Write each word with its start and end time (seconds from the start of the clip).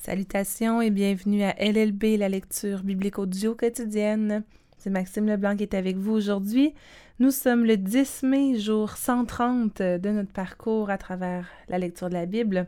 Salutations 0.00 0.80
et 0.80 0.88
bienvenue 0.88 1.42
à 1.42 1.54
LLB, 1.60 2.18
la 2.18 2.30
lecture 2.30 2.82
biblique 2.82 3.18
audio 3.18 3.54
quotidienne. 3.54 4.44
C'est 4.78 4.88
Maxime 4.88 5.26
Leblanc 5.26 5.56
qui 5.56 5.64
est 5.64 5.74
avec 5.74 5.98
vous 5.98 6.12
aujourd'hui. 6.12 6.72
Nous 7.18 7.30
sommes 7.30 7.66
le 7.66 7.76
10 7.76 8.22
mai, 8.22 8.58
jour 8.58 8.92
130 8.92 9.82
de 9.82 10.08
notre 10.08 10.32
parcours 10.32 10.88
à 10.88 10.96
travers 10.96 11.50
la 11.68 11.78
lecture 11.78 12.08
de 12.08 12.14
la 12.14 12.24
Bible. 12.24 12.66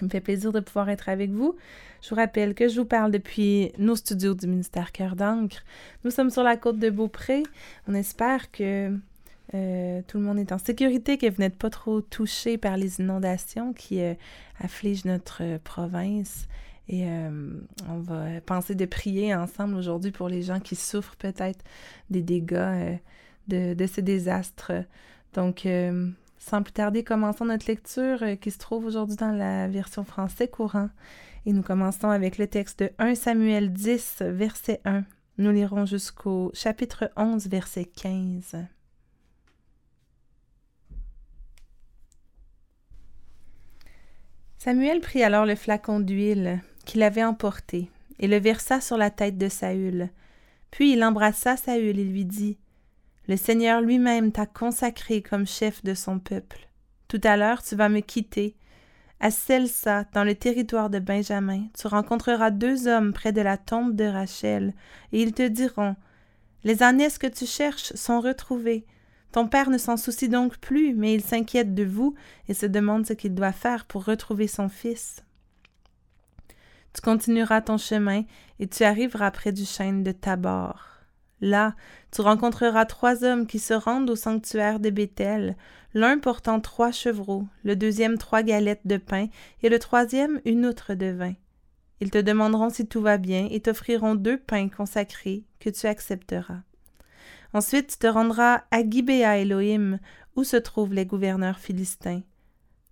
Il 0.00 0.06
me 0.06 0.10
fait 0.10 0.20
plaisir 0.20 0.50
de 0.50 0.58
pouvoir 0.58 0.88
être 0.88 1.08
avec 1.08 1.30
vous. 1.30 1.54
Je 2.02 2.08
vous 2.08 2.16
rappelle 2.16 2.52
que 2.52 2.66
je 2.66 2.80
vous 2.80 2.84
parle 2.84 3.12
depuis 3.12 3.70
nos 3.78 3.94
studios 3.94 4.34
du 4.34 4.48
ministère 4.48 4.90
Cœur 4.90 5.14
d'encre. 5.14 5.62
Nous 6.02 6.10
sommes 6.10 6.30
sur 6.30 6.42
la 6.42 6.56
côte 6.56 6.80
de 6.80 6.90
Beaupré. 6.90 7.44
On 7.86 7.94
espère 7.94 8.50
que 8.50 8.90
euh, 9.54 10.02
tout 10.06 10.18
le 10.18 10.24
monde 10.24 10.38
est 10.38 10.52
en 10.52 10.58
sécurité, 10.58 11.18
que 11.18 11.30
vous 11.30 11.40
n'êtes 11.40 11.56
pas 11.56 11.70
trop 11.70 12.00
touchés 12.00 12.58
par 12.58 12.76
les 12.76 13.00
inondations 13.00 13.72
qui 13.72 14.00
euh, 14.00 14.14
affligent 14.60 15.04
notre 15.04 15.42
euh, 15.42 15.58
province. 15.62 16.48
Et 16.88 17.04
on 17.88 17.98
va 17.98 18.40
penser 18.42 18.76
de 18.76 18.84
prier 18.84 19.34
ensemble 19.34 19.74
aujourd'hui 19.74 20.12
pour 20.12 20.28
les 20.28 20.42
gens 20.42 20.60
qui 20.60 20.76
souffrent 20.76 21.16
peut-être 21.16 21.64
des 22.10 22.22
dégâts 22.22 22.96
de, 23.48 23.74
de, 23.74 23.86
ces 23.88 24.02
désastres. 24.02 24.70
Donc, 25.34 25.66
sans 26.38 26.62
plus 26.62 26.72
tarder, 26.72 27.02
commençons 27.02 27.46
notre 27.46 27.66
lecture 27.66 28.38
qui 28.40 28.52
se 28.52 28.58
trouve 28.58 28.86
aujourd'hui 28.86 29.16
dans 29.16 29.32
la 29.32 29.66
version 29.66 30.04
français 30.04 30.46
courant. 30.46 30.88
Et 31.44 31.52
nous 31.52 31.62
commençons 31.62 32.10
avec 32.10 32.38
le 32.38 32.46
texte 32.46 32.84
de 32.84 32.90
1 33.00 33.16
Samuel 33.16 33.72
10, 33.72 34.18
verset 34.20 34.80
1. 34.84 35.02
Nous 35.38 35.50
lirons 35.50 35.86
jusqu'au 35.86 36.52
chapitre 36.54 37.10
11, 37.16 37.48
verset 37.48 37.86
15. 37.86 38.58
Samuel 44.66 44.98
prit 44.98 45.22
alors 45.22 45.46
le 45.46 45.54
flacon 45.54 46.00
d'huile 46.00 46.60
qu'il 46.86 47.04
avait 47.04 47.22
emporté 47.22 47.88
et 48.18 48.26
le 48.26 48.40
versa 48.40 48.80
sur 48.80 48.96
la 48.96 49.10
tête 49.10 49.38
de 49.38 49.48
Saül. 49.48 50.10
Puis 50.72 50.94
il 50.94 51.04
embrassa 51.04 51.56
Saül 51.56 52.00
et 52.00 52.04
lui 52.04 52.24
dit 52.24 52.58
Le 53.28 53.36
Seigneur 53.36 53.80
lui-même 53.80 54.32
t'a 54.32 54.44
consacré 54.44 55.22
comme 55.22 55.46
chef 55.46 55.84
de 55.84 55.94
son 55.94 56.18
peuple. 56.18 56.66
Tout 57.06 57.20
à 57.22 57.36
l'heure, 57.36 57.62
tu 57.62 57.76
vas 57.76 57.88
me 57.88 58.00
quitter. 58.00 58.56
À 59.20 59.30
Selsa, 59.30 60.04
dans 60.12 60.24
le 60.24 60.34
territoire 60.34 60.90
de 60.90 60.98
Benjamin, 60.98 61.68
tu 61.78 61.86
rencontreras 61.86 62.50
deux 62.50 62.88
hommes 62.88 63.12
près 63.12 63.30
de 63.30 63.42
la 63.42 63.58
tombe 63.58 63.94
de 63.94 64.06
Rachel, 64.06 64.74
et 65.12 65.22
ils 65.22 65.32
te 65.32 65.46
diront 65.46 65.94
Les 66.64 66.82
ânesses 66.82 67.18
que 67.18 67.28
tu 67.28 67.46
cherches 67.46 67.92
sont 67.94 68.20
retrouvées. 68.20 68.84
Ton 69.36 69.48
père 69.48 69.68
ne 69.68 69.76
s'en 69.76 69.98
soucie 69.98 70.30
donc 70.30 70.56
plus, 70.56 70.94
mais 70.94 71.12
il 71.12 71.20
s'inquiète 71.20 71.74
de 71.74 71.84
vous 71.84 72.14
et 72.48 72.54
se 72.54 72.64
demande 72.64 73.04
ce 73.04 73.12
qu'il 73.12 73.34
doit 73.34 73.52
faire 73.52 73.84
pour 73.84 74.06
retrouver 74.06 74.46
son 74.48 74.70
fils. 74.70 75.22
Tu 76.94 77.02
continueras 77.02 77.60
ton 77.60 77.76
chemin 77.76 78.22
et 78.60 78.66
tu 78.66 78.82
arriveras 78.82 79.30
près 79.30 79.52
du 79.52 79.66
chêne 79.66 80.02
de 80.02 80.12
Tabor. 80.12 80.86
Là, 81.42 81.74
tu 82.12 82.22
rencontreras 82.22 82.86
trois 82.86 83.24
hommes 83.24 83.46
qui 83.46 83.58
se 83.58 83.74
rendent 83.74 84.08
au 84.08 84.16
sanctuaire 84.16 84.80
de 84.80 84.88
Béthel, 84.88 85.58
l'un 85.92 86.16
portant 86.16 86.58
trois 86.58 86.90
chevreaux, 86.90 87.46
le 87.62 87.76
deuxième 87.76 88.16
trois 88.16 88.42
galettes 88.42 88.86
de 88.86 88.96
pain 88.96 89.26
et 89.62 89.68
le 89.68 89.78
troisième 89.78 90.40
une 90.46 90.64
outre 90.64 90.94
de 90.94 91.10
vin. 91.10 91.34
Ils 92.00 92.10
te 92.10 92.16
demanderont 92.16 92.70
si 92.70 92.86
tout 92.86 93.02
va 93.02 93.18
bien 93.18 93.48
et 93.50 93.60
t'offriront 93.60 94.14
deux 94.14 94.38
pains 94.38 94.70
consacrés 94.70 95.44
que 95.60 95.68
tu 95.68 95.86
accepteras. 95.86 96.62
Ensuite, 97.52 97.88
tu 97.88 97.98
te 97.98 98.06
rendras 98.06 98.64
à 98.70 98.88
Gibéa 98.88 99.38
Elohim, 99.38 99.98
où 100.34 100.44
se 100.44 100.56
trouvent 100.56 100.94
les 100.94 101.06
gouverneurs 101.06 101.58
philistins. 101.58 102.22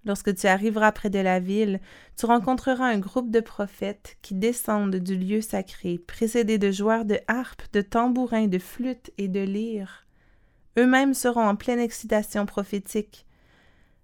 Lorsque 0.06 0.34
tu 0.34 0.46
arriveras 0.46 0.92
près 0.92 1.08
de 1.08 1.18
la 1.18 1.40
ville, 1.40 1.80
tu 2.16 2.26
rencontreras 2.26 2.86
un 2.86 2.98
groupe 2.98 3.30
de 3.30 3.40
prophètes 3.40 4.16
qui 4.20 4.34
descendent 4.34 4.96
du 4.96 5.16
lieu 5.16 5.40
sacré, 5.40 5.98
précédés 5.98 6.58
de 6.58 6.70
joueurs 6.70 7.06
de 7.06 7.18
harpe, 7.26 7.62
de 7.72 7.80
tambourins, 7.80 8.46
de 8.46 8.58
flûtes 8.58 9.10
et 9.16 9.28
de 9.28 9.40
lyres. 9.40 10.06
Eux-mêmes 10.78 11.14
seront 11.14 11.46
en 11.46 11.56
pleine 11.56 11.78
excitation 11.78 12.44
prophétique. 12.44 13.26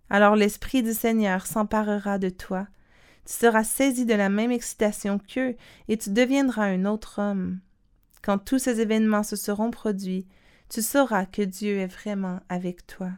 Alors 0.09 0.37
l'Esprit 0.37 0.83
du 0.83 0.95
Seigneur 0.95 1.47
s'emparera 1.47 2.19
de 2.19 2.31
toi. 2.31 2.67
Tu 3.27 3.35
seras 3.35 3.65
saisi 3.65 4.07
de 4.07 4.15
la 4.15 4.31
même 4.31 4.51
excitation 4.51 5.19
qu'eux, 5.19 5.57
et 5.89 5.99
tu 5.99 6.11
deviendras 6.11 6.65
un 6.65 6.87
autre 6.87 7.21
homme. 7.21 7.61
Quand 8.23 8.39
tous 8.39 8.59
ces 8.59 8.81
événements 8.81 9.23
se 9.23 9.37
seront 9.37 9.71
produits, 9.71 10.27
tu 10.71 10.83
sauras 10.83 11.27
que 11.27 11.43
Dieu 11.43 11.79
est 11.79 11.89
vraiment 11.89 12.41
avec 12.49 12.87
toi. 12.87 13.11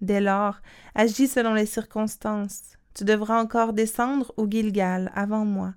Dès 0.00 0.20
lors, 0.20 0.60
agis 0.94 1.26
selon 1.26 1.52
les 1.52 1.66
circonstances. 1.66 2.78
Tu 2.94 3.04
devras 3.04 3.42
encore 3.42 3.72
descendre 3.72 4.32
au 4.36 4.48
Gilgal 4.48 5.10
avant 5.14 5.44
moi. 5.44 5.74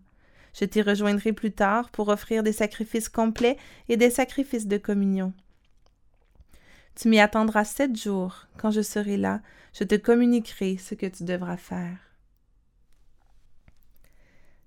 Je 0.53 0.65
t'y 0.65 0.83
rejoindrai 0.83 1.33
plus 1.33 1.51
tard 1.51 1.89
pour 1.89 2.09
offrir 2.09 2.43
des 2.43 2.53
sacrifices 2.53 3.09
complets 3.09 3.57
et 3.89 3.97
des 3.97 4.11
sacrifices 4.11 4.67
de 4.67 4.77
communion. 4.77 5.33
Tu 6.95 7.09
m'y 7.09 7.19
attendras 7.19 7.65
sept 7.65 7.95
jours. 7.95 8.47
Quand 8.57 8.69
je 8.69 8.81
serai 8.81 9.17
là, 9.17 9.41
je 9.73 9.83
te 9.83 9.95
communiquerai 9.95 10.77
ce 10.77 10.93
que 10.93 11.07
tu 11.07 11.23
devras 11.23 11.57
faire. 11.57 11.97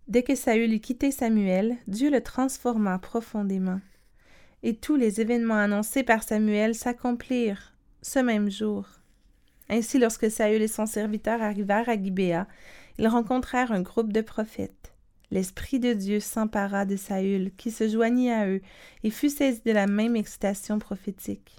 Dès 0.09 0.25
que 0.25 0.35
Saül 0.35 0.73
eut 0.73 0.81
quitté 0.81 1.13
Samuel, 1.13 1.77
Dieu 1.87 2.11
le 2.11 2.21
transforma 2.21 2.99
profondément 2.99 3.81
et 4.63 4.77
tous 4.77 4.97
les 4.97 5.21
événements 5.21 5.59
annoncés 5.59 6.03
par 6.03 6.23
Samuel 6.23 6.75
s'accomplirent 6.75 7.75
ce 8.03 8.19
même 8.19 8.51
jour. 8.51 8.87
Ainsi, 9.69 9.99
lorsque 9.99 10.31
Saül 10.31 10.63
et 10.63 10.69
son 10.69 10.87
serviteur 10.87 11.43
arrivèrent 11.43 11.89
à 11.89 12.01
Gibéa, 12.01 12.47
ils 12.99 13.09
rencontrèrent 13.09 13.73
un 13.73 13.83
groupe 13.83 14.13
de 14.13 14.21
prophètes. 14.21 14.93
L'Esprit 15.31 15.81
de 15.81 15.93
Dieu 15.93 16.21
s'empara 16.21 16.85
de 16.85 16.97
Saül, 16.97 17.51
qui 17.57 17.71
se 17.71 17.89
joignit 17.89 18.31
à 18.31 18.49
eux, 18.49 18.63
et 19.03 19.11
fut 19.11 19.31
saisi 19.31 19.61
de 19.65 19.73
la 19.73 19.87
même 19.87 20.15
excitation 20.15 20.79
prophétique. 20.79 21.57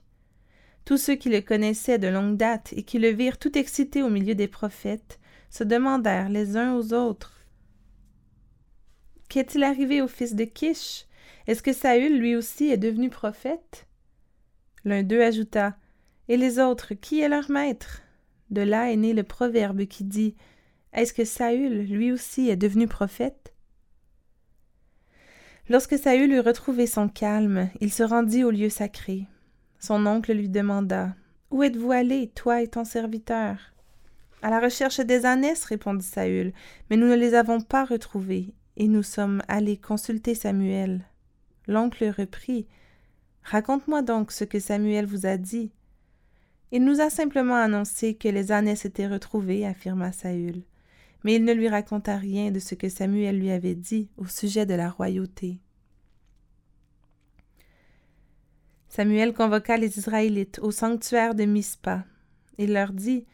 Tous 0.85 0.97
ceux 0.97 1.15
qui 1.15 1.29
le 1.29 1.41
connaissaient 1.41 1.99
de 1.99 2.07
longue 2.07 2.37
date 2.37 2.71
et 2.77 2.83
qui 2.83 2.97
le 2.97 3.09
virent 3.09 3.37
tout 3.37 3.57
excité 3.57 4.01
au 4.01 4.09
milieu 4.09 4.35
des 4.35 4.47
prophètes 4.47 5.19
se 5.49 5.65
demandèrent 5.65 6.29
les 6.29 6.55
uns 6.55 6.75
aux 6.75 6.93
autres 6.93 7.33
Qu'est-il 9.27 9.63
arrivé 9.63 10.01
au 10.01 10.07
fils 10.07 10.35
de 10.35 10.45
Kish? 10.45 11.06
Est-ce 11.47 11.63
que 11.63 11.73
Saül, 11.73 12.19
lui 12.19 12.35
aussi, 12.35 12.69
est 12.69 12.77
devenu 12.77 13.09
prophète? 13.09 13.87
L'un 14.83 15.03
d'eux 15.03 15.23
ajouta. 15.23 15.77
Et 16.27 16.35
les 16.35 16.59
autres, 16.59 16.93
qui 16.93 17.21
est 17.21 17.29
leur 17.29 17.49
maître? 17.49 18.01
De 18.49 18.61
là 18.61 18.91
est 18.91 18.97
né 18.97 19.13
le 19.13 19.23
proverbe 19.23 19.85
qui 19.85 20.03
dit. 20.03 20.35
Est-ce 20.93 21.13
que 21.13 21.25
Saül, 21.25 21.83
lui 21.83 22.11
aussi, 22.11 22.49
est 22.49 22.57
devenu 22.57 22.87
prophète? 22.87 23.53
Lorsque 25.69 25.97
Saül 25.97 26.33
eut 26.33 26.39
retrouvé 26.39 26.85
son 26.85 27.09
calme, 27.09 27.69
il 27.81 27.91
se 27.91 28.03
rendit 28.03 28.43
au 28.43 28.51
lieu 28.51 28.69
sacré. 28.69 29.25
Son 29.79 30.05
oncle 30.05 30.33
lui 30.33 30.49
demanda. 30.49 31.15
Où 31.49 31.63
êtes-vous 31.63 31.91
allé, 31.91 32.27
toi 32.29 32.61
et 32.61 32.67
ton 32.67 32.83
serviteur? 32.83 33.57
À 34.41 34.49
la 34.49 34.59
recherche 34.59 34.99
des 34.99 35.25
ânesses, 35.25 35.63
répondit 35.65 36.05
Saül, 36.05 36.53
mais 36.89 36.97
nous 36.97 37.07
ne 37.07 37.15
les 37.15 37.33
avons 37.33 37.61
pas 37.61 37.85
retrouvées, 37.85 38.53
et 38.75 38.87
nous 38.87 39.03
sommes 39.03 39.41
allés 39.47 39.77
consulter 39.77 40.35
Samuel. 40.35 41.05
L'oncle 41.67 42.13
reprit. 42.17 42.65
Raconte-moi 43.43 44.01
donc 44.01 44.31
ce 44.31 44.43
que 44.43 44.59
Samuel 44.59 45.05
vous 45.05 45.25
a 45.25 45.37
dit. 45.37 45.71
Il 46.71 46.83
nous 46.83 46.99
a 46.99 47.09
simplement 47.09 47.55
annoncé 47.55 48.15
que 48.15 48.27
les 48.27 48.51
ânesses 48.51 48.85
étaient 48.85 49.07
retrouvées, 49.07 49.65
affirma 49.65 50.11
Saül. 50.11 50.63
Mais 51.23 51.35
il 51.35 51.45
ne 51.45 51.53
lui 51.53 51.69
raconta 51.69 52.17
rien 52.17 52.51
de 52.51 52.59
ce 52.59 52.75
que 52.75 52.89
Samuel 52.89 53.39
lui 53.39 53.51
avait 53.51 53.75
dit 53.75 54.09
au 54.17 54.25
sujet 54.25 54.65
de 54.65 54.73
la 54.73 54.89
royauté. 54.89 55.59
Samuel 58.89 59.33
convoqua 59.33 59.77
les 59.77 59.97
Israélites 59.97 60.59
au 60.59 60.71
sanctuaire 60.71 61.35
de 61.35 61.45
Mispa. 61.45 62.05
Il 62.57 62.73
leur 62.73 62.91
dit 62.93 63.25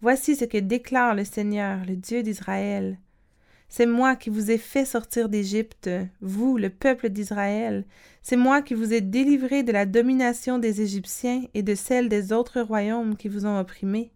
Voici 0.00 0.36
ce 0.36 0.44
que 0.44 0.58
déclare 0.58 1.14
le 1.14 1.24
Seigneur, 1.24 1.84
le 1.86 1.96
Dieu 1.96 2.22
d'Israël. 2.22 2.98
C'est 3.76 3.86
moi 3.86 4.14
qui 4.14 4.30
vous 4.30 4.52
ai 4.52 4.56
fait 4.56 4.84
sortir 4.84 5.28
d'Égypte, 5.28 5.90
vous, 6.20 6.58
le 6.58 6.70
peuple 6.70 7.08
d'Israël. 7.08 7.84
C'est 8.22 8.36
moi 8.36 8.62
qui 8.62 8.72
vous 8.72 8.92
ai 8.92 9.00
délivré 9.00 9.64
de 9.64 9.72
la 9.72 9.84
domination 9.84 10.60
des 10.60 10.80
Égyptiens 10.80 11.42
et 11.54 11.64
de 11.64 11.74
celle 11.74 12.08
des 12.08 12.32
autres 12.32 12.60
royaumes 12.60 13.16
qui 13.16 13.26
vous 13.26 13.46
ont 13.46 13.58
opprimés. 13.58 14.12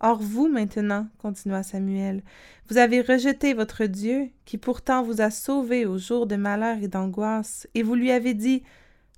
Or 0.00 0.20
vous, 0.20 0.48
maintenant, 0.48 1.06
continua 1.18 1.62
Samuel, 1.62 2.24
vous 2.68 2.76
avez 2.76 3.00
rejeté 3.00 3.54
votre 3.54 3.84
Dieu, 3.84 4.30
qui 4.44 4.58
pourtant 4.58 5.04
vous 5.04 5.20
a 5.20 5.30
sauvé 5.30 5.86
au 5.86 5.96
jour 5.96 6.26
de 6.26 6.34
malheur 6.34 6.78
et 6.82 6.88
d'angoisse, 6.88 7.68
et 7.76 7.84
vous 7.84 7.94
lui 7.94 8.10
avez 8.10 8.34
dit 8.34 8.64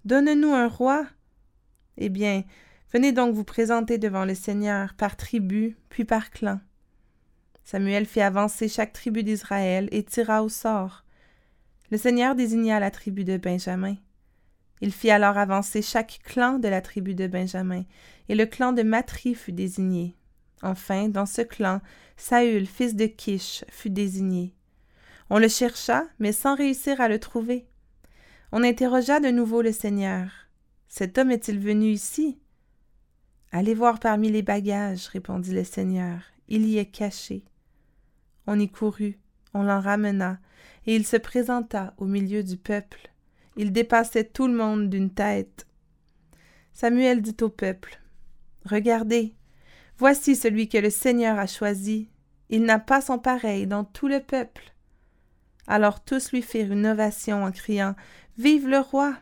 Donne-nous 0.05 0.53
un 0.53 0.69
roi. 0.69 1.07
Eh 1.97 2.11
bien, 2.11 2.45
venez 2.93 3.13
donc 3.13 3.35
vous 3.35 3.43
présenter 3.43 3.97
devant 3.97 4.27
le 4.27 4.35
Seigneur 4.35 4.93
par 4.93 5.17
tribu, 5.17 5.79
puis 5.89 6.05
par 6.05 6.31
clan. 6.31 6.61
Samuel 7.67 8.07
fit 8.07 8.21
avancer 8.21 8.69
chaque 8.69 8.93
tribu 8.93 9.25
d'Israël 9.25 9.89
et 9.91 10.05
tira 10.05 10.45
au 10.45 10.49
sort. 10.49 11.05
Le 11.91 11.99
Seigneur 11.99 12.37
désigna 12.37 12.79
la 12.79 12.93
tribu 12.93 13.25
de 13.25 13.39
Benjamin. 13.39 13.97
Il 14.81 14.93
fit 14.93 15.11
alors 15.11 15.37
avancer 15.37 15.83
chaque 15.83 16.21
clan 16.23 16.61
de 16.61 16.69
la 16.69 16.81
tribu 16.81 17.17
de 17.17 17.27
Benjamin, 17.27 17.83
et 18.29 18.37
le 18.37 18.47
clan 18.47 18.73
de 18.73 18.85
Matri 18.85 19.35
fut 19.35 19.51
désigné. 19.51 20.15
Enfin, 20.63 21.09
dans 21.09 21.27
ce 21.27 21.43
clan, 21.43 21.81
Saül, 22.17 22.67
fils 22.67 22.95
de 22.95 23.07
Kish, 23.07 23.65
fut 23.69 23.91
désigné. 23.91 24.55
On 25.29 25.41
le 25.41 25.49
chercha, 25.49 26.05
mais 26.21 26.31
sans 26.31 26.55
réussir 26.55 27.01
à 27.01 27.09
le 27.09 27.19
trouver. 27.19 27.67
On 28.53 28.63
interrogea 28.63 29.19
de 29.19 29.31
nouveau 29.31 29.61
le 29.61 29.73
Seigneur. 29.73 30.31
Cet 30.87 31.19
homme 31.19 31.33
est-il 31.33 31.59
venu 31.59 31.87
ici? 31.87 32.39
Allez 33.51 33.75
voir 33.75 33.99
parmi 33.99 34.31
les 34.31 34.43
bagages, 34.43 35.09
répondit 35.09 35.53
le 35.53 35.65
Seigneur. 35.65 36.21
Il 36.47 36.65
y 36.65 36.79
est 36.79 36.87
caché. 36.87 37.43
On 38.47 38.59
y 38.59 38.69
courut, 38.69 39.19
on 39.55 39.63
l'en 39.63 39.81
ramena, 39.81 40.39
et 40.87 40.95
il 40.95 41.07
se 41.07 41.17
présenta 41.17 41.95
au 41.99 42.07
milieu 42.07 42.43
du 42.43 42.57
peuple. 42.57 43.11
Il 43.57 43.73
dépassait 43.73 44.25
tout 44.25 44.47
le 44.47 44.55
monde 44.55 44.89
d'une 44.89 45.11
tête. 45.11 45.67
Samuel 46.73 47.23
dit 47.23 47.37
au 47.41 47.49
peuple. 47.49 48.01
Regardez, 48.65 49.35
voici 49.99 50.37
celui 50.37 50.69
que 50.69 50.79
le 50.79 50.91
Seigneur 50.91 51.39
a 51.39 51.47
choisi. 51.47 52.11
Il 52.51 52.65
n'a 52.65 52.79
pas 52.79 53.01
son 53.01 53.19
pareil 53.19 53.67
dans 53.67 53.85
tout 53.85 54.09
le 54.09 54.21
peuple. 54.21 54.75
Alors 55.67 56.05
tous 56.05 56.33
lui 56.33 56.43
firent 56.43 56.73
une 56.73 56.87
ovation 56.87 57.45
en 57.45 57.51
criant. 57.51 57.97
Vive 58.39 58.69
le 58.69 58.79
roi. 58.79 59.17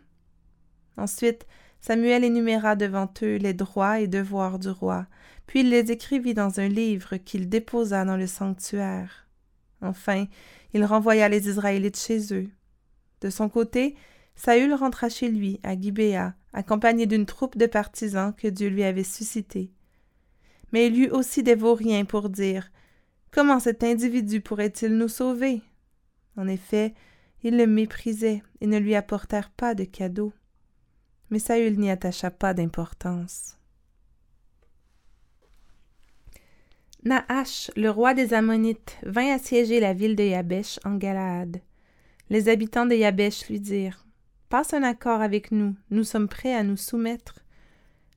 Ensuite 0.96 1.46
Samuel 1.80 2.24
énuméra 2.24 2.76
devant 2.76 3.12
eux 3.22 3.36
les 3.36 3.52
droits 3.52 4.00
et 4.00 4.08
devoirs 4.08 4.58
du 4.58 4.70
roi, 4.70 5.06
puis 5.46 5.60
il 5.60 5.70
les 5.70 5.92
écrivit 5.92 6.34
dans 6.34 6.60
un 6.60 6.68
livre 6.68 7.16
qu'il 7.16 7.48
déposa 7.48 8.04
dans 8.04 8.16
le 8.16 8.26
sanctuaire. 8.26 9.26
Enfin, 9.80 10.26
il 10.72 10.84
renvoya 10.84 11.28
les 11.28 11.48
Israélites 11.48 11.98
chez 11.98 12.32
eux. 12.32 12.48
De 13.20 13.30
son 13.30 13.48
côté, 13.48 13.96
Saül 14.34 14.74
rentra 14.74 15.08
chez 15.08 15.28
lui, 15.28 15.60
à 15.62 15.78
Gibéa, 15.78 16.34
accompagné 16.52 17.06
d'une 17.06 17.26
troupe 17.26 17.56
de 17.56 17.66
partisans 17.66 18.34
que 18.34 18.48
Dieu 18.48 18.68
lui 18.68 18.84
avait 18.84 19.04
suscités. 19.04 19.70
Mais 20.72 20.88
il 20.88 21.04
eut 21.04 21.10
aussi 21.10 21.42
des 21.42 21.54
vauriens 21.54 22.04
pour 22.04 22.28
dire 22.28 22.70
Comment 23.30 23.60
cet 23.60 23.84
individu 23.84 24.40
pourrait-il 24.40 24.96
nous 24.96 25.08
sauver? 25.08 25.62
En 26.36 26.48
effet, 26.48 26.94
ils 27.42 27.56
le 27.56 27.66
méprisaient 27.66 28.42
et 28.60 28.66
ne 28.66 28.78
lui 28.78 28.94
apportèrent 28.94 29.50
pas 29.50 29.74
de 29.74 29.84
cadeaux 29.84 30.32
mais 31.30 31.40
Saül 31.40 31.78
n'y 31.78 31.90
attacha 31.90 32.30
pas 32.30 32.54
d'importance. 32.54 33.58
Naash, 37.06 37.70
le 37.76 37.90
roi 37.90 38.14
des 38.14 38.32
Ammonites, 38.32 38.96
vint 39.02 39.34
assiéger 39.34 39.78
la 39.78 39.92
ville 39.92 40.16
de 40.16 40.22
Yabesh 40.22 40.80
en 40.86 40.94
Galaad. 40.94 41.60
Les 42.30 42.48
habitants 42.48 42.86
de 42.86 42.94
Yabesh 42.94 43.46
lui 43.50 43.60
dirent 43.60 44.06
Passe 44.48 44.72
un 44.72 44.82
accord 44.82 45.20
avec 45.20 45.52
nous, 45.52 45.74
nous 45.90 46.04
sommes 46.04 46.28
prêts 46.28 46.54
à 46.54 46.62
nous 46.62 46.78
soumettre. 46.78 47.40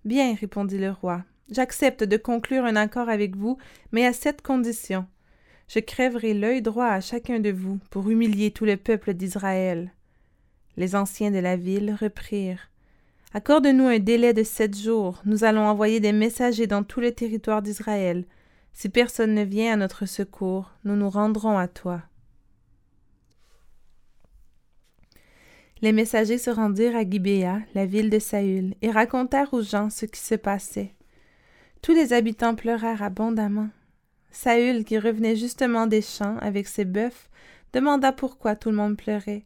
Bien, 0.05 0.33
répondit 0.35 0.77
le 0.77 0.91
roi, 0.91 1.25
j'accepte 1.51 2.05
de 2.05 2.15
conclure 2.15 2.63
un 2.63 2.77
accord 2.77 3.09
avec 3.09 3.35
vous, 3.35 3.57
mais 3.91 4.05
à 4.05 4.13
cette 4.13 4.41
condition. 4.41 5.05
Je 5.67 5.79
crèverai 5.79 6.33
l'œil 6.33 6.61
droit 6.61 6.87
à 6.87 7.01
chacun 7.01 7.41
de 7.41 7.51
vous 7.51 7.79
pour 7.89 8.09
humilier 8.09 8.51
tout 8.51 8.63
le 8.63 8.77
peuple 8.77 9.13
d'Israël. 9.13 9.91
Les 10.77 10.95
anciens 10.95 11.31
de 11.31 11.39
la 11.39 11.57
ville 11.57 11.93
reprirent 11.99 12.69
Accorde-nous 13.33 13.87
un 13.87 13.99
délai 13.99 14.31
de 14.33 14.43
sept 14.43 14.77
jours. 14.77 15.21
Nous 15.25 15.43
allons 15.43 15.67
envoyer 15.67 15.99
des 15.99 16.13
messagers 16.13 16.67
dans 16.67 16.83
tout 16.83 17.01
le 17.01 17.11
territoire 17.11 17.61
d'Israël. 17.61 18.23
Si 18.73 18.89
personne 18.89 19.33
ne 19.33 19.43
vient 19.43 19.73
à 19.73 19.77
notre 19.77 20.05
secours, 20.05 20.71
nous 20.83 20.95
nous 20.95 21.09
rendrons 21.09 21.57
à 21.57 21.67
toi. 21.67 22.03
Les 25.81 25.91
messagers 25.91 26.39
se 26.39 26.49
rendirent 26.49 26.95
à 26.95 27.07
Gibéa, 27.07 27.59
la 27.75 27.85
ville 27.85 28.09
de 28.09 28.19
Saül, 28.19 28.73
et 28.81 28.89
racontèrent 28.89 29.53
aux 29.53 29.61
gens 29.61 29.89
ce 29.89 30.05
qui 30.05 30.19
se 30.19 30.35
passait. 30.35 30.95
Tous 31.81 31.93
les 31.93 32.13
habitants 32.13 32.55
pleurèrent 32.55 33.03
abondamment. 33.03 33.69
Saül, 34.31 34.83
qui 34.83 34.97
revenait 34.97 35.35
justement 35.35 35.87
des 35.87 36.01
champs 36.01 36.37
avec 36.39 36.67
ses 36.67 36.85
bœufs, 36.85 37.29
demanda 37.73 38.11
pourquoi 38.11 38.55
tout 38.55 38.69
le 38.69 38.75
monde 38.75 38.97
pleurait. 38.97 39.45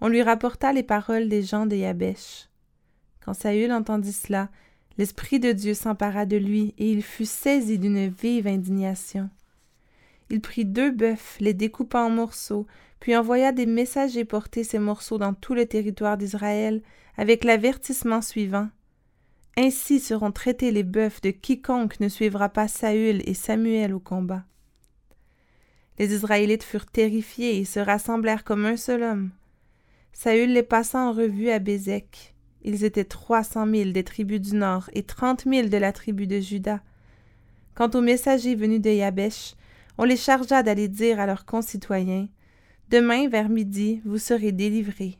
On 0.00 0.08
lui 0.08 0.22
rapporta 0.22 0.72
les 0.72 0.82
paroles 0.82 1.28
des 1.28 1.42
gens 1.42 1.66
de 1.66 1.76
Yabesh. 1.76 2.48
Quand 3.24 3.34
Saül 3.34 3.72
entendit 3.72 4.12
cela, 4.12 4.48
l'Esprit 4.98 5.40
de 5.40 5.52
Dieu 5.52 5.74
s'empara 5.74 6.26
de 6.26 6.36
lui, 6.36 6.74
et 6.78 6.90
il 6.90 7.02
fut 7.02 7.26
saisi 7.26 7.78
d'une 7.78 8.08
vive 8.08 8.46
indignation. 8.46 9.30
Il 10.30 10.40
prit 10.40 10.64
deux 10.64 10.90
bœufs, 10.90 11.36
les 11.40 11.54
découpa 11.54 12.00
en 12.00 12.10
morceaux, 12.10 12.66
puis 13.00 13.16
envoya 13.16 13.52
des 13.52 13.66
messagers 13.66 14.24
porter 14.24 14.64
ces 14.64 14.78
morceaux 14.78 15.18
dans 15.18 15.34
tout 15.34 15.54
le 15.54 15.66
territoire 15.66 16.16
d'Israël, 16.16 16.82
avec 17.16 17.44
l'avertissement 17.44 18.22
suivant. 18.22 18.68
Ainsi 19.56 20.00
seront 20.00 20.32
traités 20.32 20.70
les 20.70 20.82
bœufs 20.82 21.20
de 21.22 21.30
quiconque 21.30 22.00
ne 22.00 22.08
suivra 22.08 22.48
pas 22.48 22.68
Saül 22.68 23.22
et 23.28 23.34
Samuel 23.34 23.92
au 23.92 24.00
combat. 24.00 24.44
Les 25.98 26.14
Israélites 26.14 26.64
furent 26.64 26.86
terrifiés 26.86 27.58
et 27.58 27.64
se 27.64 27.78
rassemblèrent 27.78 28.44
comme 28.44 28.64
un 28.64 28.78
seul 28.78 29.02
homme. 29.02 29.30
Saül 30.12 30.52
les 30.52 30.62
passa 30.62 31.00
en 31.00 31.12
revue 31.12 31.50
à 31.50 31.58
Bézek. 31.58 32.31
Ils 32.62 32.84
étaient 32.84 33.04
trois 33.04 33.42
cent 33.42 33.66
mille 33.66 33.92
des 33.92 34.04
tribus 34.04 34.40
du 34.40 34.54
nord 34.54 34.88
et 34.92 35.02
trente 35.02 35.46
mille 35.46 35.68
de 35.68 35.76
la 35.76 35.92
tribu 35.92 36.26
de 36.26 36.40
Juda. 36.40 36.80
Quant 37.74 37.90
aux 37.90 38.00
messagers 38.00 38.54
venus 38.54 38.80
de 38.80 38.90
Yabesh, 38.90 39.54
on 39.98 40.04
les 40.04 40.16
chargea 40.16 40.62
d'aller 40.62 40.88
dire 40.88 41.20
à 41.20 41.26
leurs 41.26 41.44
concitoyens 41.44 42.28
Demain, 42.90 43.28
vers 43.28 43.48
midi, 43.48 44.00
vous 44.04 44.18
serez 44.18 44.52
délivrés. 44.52 45.18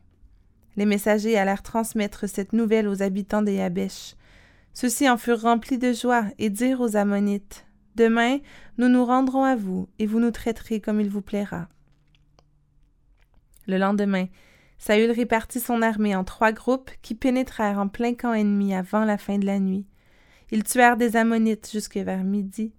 Les 0.76 0.86
messagers 0.86 1.38
allèrent 1.38 1.62
transmettre 1.62 2.28
cette 2.28 2.52
nouvelle 2.52 2.88
aux 2.88 3.02
habitants 3.02 3.42
de 3.42 3.50
Yabesh. 3.50 4.14
Ceux-ci 4.74 5.08
en 5.08 5.16
furent 5.16 5.42
remplis 5.42 5.78
de 5.78 5.92
joie 5.92 6.24
et 6.38 6.50
dirent 6.50 6.80
aux 6.80 6.96
Ammonites 6.96 7.66
Demain, 7.94 8.38
nous 8.78 8.88
nous 8.88 9.04
rendrons 9.04 9.44
à 9.44 9.54
vous, 9.54 9.88
et 9.98 10.06
vous 10.06 10.18
nous 10.18 10.30
traiterez 10.30 10.80
comme 10.80 11.00
il 11.00 11.10
vous 11.10 11.20
plaira. 11.20 11.68
Le 13.66 13.76
lendemain, 13.76 14.26
Saül 14.84 15.12
répartit 15.12 15.60
son 15.60 15.80
armée 15.80 16.16
en 16.16 16.24
trois 16.24 16.50
groupes 16.50 16.90
qui 17.02 17.14
pénétrèrent 17.14 17.78
en 17.78 17.86
plein 17.86 18.14
camp 18.14 18.32
ennemi 18.32 18.74
avant 18.74 19.04
la 19.04 19.16
fin 19.16 19.38
de 19.38 19.46
la 19.46 19.60
nuit. 19.60 19.86
Ils 20.50 20.64
tuèrent 20.64 20.96
des 20.96 21.14
Ammonites 21.14 21.70
jusque 21.70 21.98
vers 21.98 22.24
midi. 22.24 22.72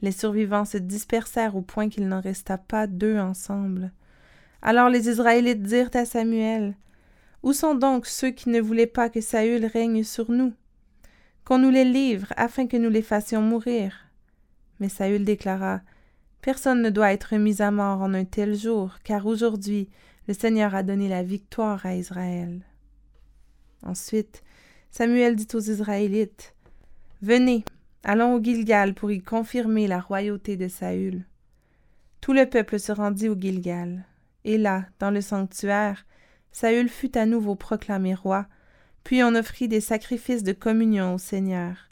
Les 0.00 0.12
survivants 0.12 0.64
se 0.64 0.78
dispersèrent 0.78 1.56
au 1.56 1.60
point 1.60 1.88
qu'il 1.88 2.06
n'en 2.06 2.20
resta 2.20 2.56
pas 2.56 2.86
deux 2.86 3.18
ensemble. 3.18 3.90
Alors 4.62 4.88
les 4.88 5.08
Israélites 5.08 5.64
dirent 5.64 5.90
à 5.94 6.04
Samuel 6.04 6.76
Où 7.42 7.52
sont 7.52 7.74
donc 7.74 8.06
ceux 8.06 8.30
qui 8.30 8.48
ne 8.48 8.60
voulaient 8.60 8.86
pas 8.86 9.08
que 9.08 9.20
Saül 9.20 9.66
règne 9.66 10.04
sur 10.04 10.30
nous? 10.30 10.52
Qu'on 11.44 11.58
nous 11.58 11.70
les 11.70 11.84
livre 11.84 12.32
afin 12.36 12.68
que 12.68 12.76
nous 12.76 12.90
les 12.90 13.02
fassions 13.02 13.42
mourir. 13.42 14.08
Mais 14.78 14.88
Saül 14.88 15.24
déclara 15.24 15.80
Personne 16.42 16.80
ne 16.80 16.90
doit 16.90 17.12
être 17.12 17.34
mis 17.34 17.60
à 17.60 17.72
mort 17.72 18.02
en 18.02 18.14
un 18.14 18.24
tel 18.24 18.54
jour, 18.54 18.98
car 19.02 19.26
aujourd'hui 19.26 19.88
le 20.26 20.34
Seigneur 20.34 20.74
a 20.74 20.82
donné 20.82 21.08
la 21.08 21.22
victoire 21.22 21.84
à 21.84 21.94
Israël. 21.94 22.62
Ensuite, 23.82 24.42
Samuel 24.90 25.36
dit 25.36 25.48
aux 25.54 25.60
Israélites 25.60 26.54
Venez, 27.20 27.64
allons 28.02 28.34
au 28.34 28.42
Gilgal 28.42 28.94
pour 28.94 29.10
y 29.10 29.20
confirmer 29.20 29.86
la 29.86 30.00
royauté 30.00 30.56
de 30.56 30.68
Saül. 30.68 31.24
Tout 32.20 32.32
le 32.32 32.46
peuple 32.48 32.78
se 32.78 32.92
rendit 32.92 33.28
au 33.28 33.34
Gilgal. 33.34 34.04
Et 34.44 34.58
là, 34.58 34.86
dans 34.98 35.10
le 35.10 35.20
sanctuaire, 35.20 36.06
Saül 36.52 36.88
fut 36.88 37.18
à 37.18 37.26
nouveau 37.26 37.54
proclamé 37.54 38.14
roi, 38.14 38.46
puis 39.02 39.22
on 39.22 39.34
offrit 39.34 39.68
des 39.68 39.80
sacrifices 39.80 40.42
de 40.42 40.52
communion 40.52 41.14
au 41.14 41.18
Seigneur. 41.18 41.90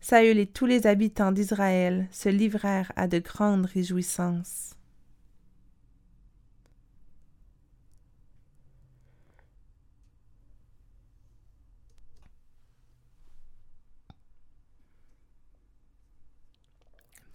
Saül 0.00 0.38
et 0.38 0.46
tous 0.46 0.66
les 0.66 0.86
habitants 0.86 1.32
d'Israël 1.32 2.08
se 2.10 2.28
livrèrent 2.28 2.92
à 2.96 3.06
de 3.06 3.18
grandes 3.18 3.66
réjouissances. 3.66 4.74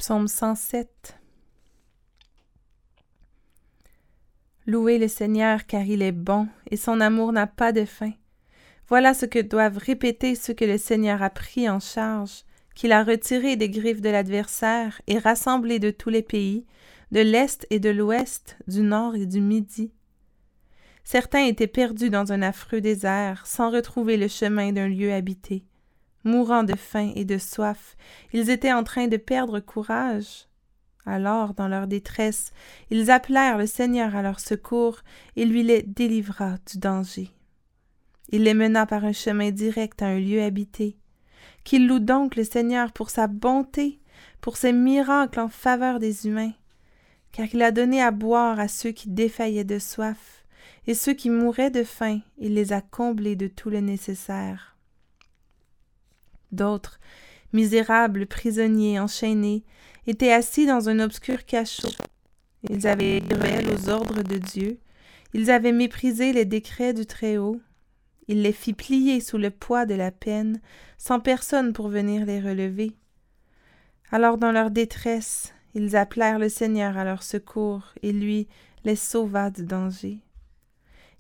Psaume 0.06 0.28
107 0.28 1.18
Louez 4.68 5.00
le 5.00 5.08
Seigneur 5.08 5.66
car 5.66 5.82
il 5.82 6.04
est 6.04 6.12
bon 6.12 6.48
et 6.70 6.78
son 6.78 7.02
amour 7.02 7.32
n'a 7.32 7.48
pas 7.48 7.72
de 7.72 7.86
fin. 7.86 8.12
Voilà 8.88 9.16
ce 9.16 9.26
que 9.26 9.40
doivent 9.40 9.80
répéter 9.80 10.36
ceux 10.36 10.54
que 10.54 10.64
le 10.64 10.78
Seigneur 10.78 11.24
a 11.24 11.32
pris 11.32 11.68
en 11.68 11.80
charge, 11.80 12.44
qu'il 12.76 12.92
a 12.92 13.04
retiré 13.04 13.56
des 13.56 13.72
griffes 13.72 14.02
de 14.02 14.12
l'adversaire 14.12 15.02
et 15.08 15.18
rassemblé 15.18 15.80
de 15.80 15.90
tous 15.90 16.12
les 16.12 16.22
pays, 16.22 16.68
de 17.12 17.22
l'Est 17.22 17.66
et 17.72 17.80
de 17.80 17.90
l'Ouest, 17.90 18.60
du 18.68 18.82
Nord 18.82 19.16
et 19.16 19.26
du 19.26 19.42
Midi. 19.42 19.92
Certains 21.04 21.46
étaient 21.46 21.66
perdus 21.66 22.12
dans 22.12 22.32
un 22.32 22.44
affreux 22.44 22.80
désert, 22.80 23.48
sans 23.48 23.72
retrouver 23.72 24.18
le 24.18 24.28
chemin 24.28 24.72
d'un 24.72 24.88
lieu 24.88 25.12
habité 25.12 25.66
mourant 26.26 26.64
de 26.64 26.76
faim 26.76 27.12
et 27.16 27.24
de 27.24 27.38
soif, 27.38 27.96
ils 28.34 28.50
étaient 28.50 28.74
en 28.74 28.84
train 28.84 29.08
de 29.08 29.18
perdre 29.18 29.60
courage. 29.60 30.48
Alors, 31.06 31.54
dans 31.54 31.68
leur 31.68 31.88
détresse, 31.88 32.52
ils 32.90 33.12
appelèrent 33.12 33.58
le 33.58 33.68
Seigneur 33.68 34.16
à 34.16 34.24
leur 34.24 34.40
secours 34.40 35.00
et 35.36 35.46
lui 35.46 35.64
les 35.64 35.84
délivra 35.84 36.56
du 36.70 36.80
danger. 36.80 37.30
Il 38.30 38.44
les 38.44 38.56
mena 38.56 38.86
par 38.86 39.06
un 39.06 39.14
chemin 39.14 39.52
direct 39.52 40.02
à 40.02 40.08
un 40.08 40.20
lieu 40.20 40.42
habité. 40.42 40.98
Qu'il 41.64 41.88
loue 41.88 42.00
donc 42.00 42.36
le 42.36 42.44
Seigneur 42.44 42.92
pour 42.92 43.12
sa 43.12 43.28
bonté, 43.28 44.00
pour 44.42 44.58
ses 44.58 44.74
miracles 44.74 45.40
en 45.40 45.50
faveur 45.50 46.00
des 46.00 46.28
humains, 46.28 46.54
car 47.32 47.48
il 47.54 47.62
a 47.62 47.72
donné 47.72 48.02
à 48.02 48.12
boire 48.12 48.60
à 48.60 48.68
ceux 48.68 48.92
qui 48.92 49.10
défaillaient 49.10 49.64
de 49.64 49.80
soif, 49.80 50.44
et 50.88 50.94
ceux 50.94 51.14
qui 51.14 51.30
mouraient 51.30 51.72
de 51.72 51.84
faim, 51.84 52.20
il 52.38 52.54
les 52.54 52.74
a 52.74 52.82
comblés 52.82 53.36
de 53.36 53.48
tout 53.48 53.70
le 53.70 53.80
nécessaire. 53.80 54.75
D'autres, 56.52 57.00
misérables 57.54 58.26
prisonniers 58.26 59.00
enchaînés, 59.00 59.64
étaient 60.08 60.34
assis 60.34 60.66
dans 60.66 60.90
un 60.90 61.00
obscur 61.00 61.46
cachot. 61.46 61.96
Ils 62.70 62.88
avaient 62.88 63.18
été 63.18 63.36
aux 63.36 63.90
ordres 63.90 64.24
de 64.24 64.38
Dieu, 64.38 64.80
ils 65.34 65.52
avaient 65.52 65.72
méprisé 65.72 66.34
les 66.34 66.46
décrets 66.46 66.94
du 66.94 67.06
Très-Haut, 67.06 67.60
il 68.28 68.42
les 68.42 68.54
fit 68.54 68.74
plier 68.74 69.20
sous 69.20 69.38
le 69.38 69.52
poids 69.52 69.86
de 69.86 69.94
la 69.94 70.12
peine, 70.12 70.62
sans 70.98 71.20
personne 71.20 71.74
pour 71.74 71.90
venir 71.90 72.26
les 72.26 72.40
relever. 72.40 72.94
Alors 74.12 74.38
dans 74.38 74.52
leur 74.52 74.72
détresse, 74.72 75.54
ils 75.74 75.96
appelèrent 75.96 76.40
le 76.40 76.50
Seigneur 76.50 76.98
à 76.98 77.04
leur 77.04 77.22
secours, 77.22 77.94
et 78.02 78.12
lui 78.12 78.48
les 78.84 78.96
sauva 78.96 79.50
du 79.50 79.64
danger. 79.64 80.20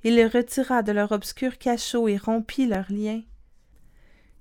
Il 0.03 0.15
les 0.15 0.27
retira 0.27 0.81
de 0.83 0.91
leur 0.91 1.11
obscur 1.11 1.57
cachot 1.57 2.07
et 2.07 2.17
rompit 2.17 2.67
leurs 2.67 2.91
liens. 2.91 3.21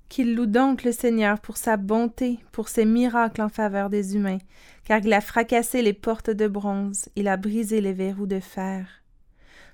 Qu'il 0.09 0.35
loue 0.35 0.45
donc 0.45 0.83
le 0.83 0.91
Seigneur 0.91 1.39
pour 1.39 1.57
sa 1.57 1.77
bonté, 1.77 2.39
pour 2.51 2.69
ses 2.69 2.85
miracles 2.85 3.41
en 3.41 3.49
faveur 3.49 3.89
des 3.89 4.15
humains, 4.15 4.37
car 4.85 4.99
il 4.99 5.13
a 5.13 5.21
fracassé 5.21 5.81
les 5.81 5.93
portes 5.93 6.29
de 6.29 6.47
bronze, 6.47 7.09
il 7.15 7.27
a 7.27 7.37
brisé 7.37 7.81
les 7.81 7.93
verrous 7.93 8.27
de 8.27 8.39
fer. 8.39 8.87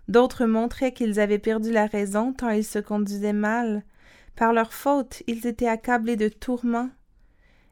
D'autres 0.08 0.46
montraient 0.46 0.94
qu'ils 0.94 1.20
avaient 1.20 1.40
perdu 1.40 1.72
la 1.72 1.86
raison 1.86 2.34
tant 2.34 2.50
ils 2.50 2.66
se 2.66 2.80
conduisaient 2.80 3.34
mal. 3.34 3.84
Par 4.36 4.54
leur 4.54 4.74
faute, 4.74 5.22
ils 5.28 5.46
étaient 5.46 5.68
accablés 5.68 6.16
de 6.16 6.30
tourments. 6.30 6.90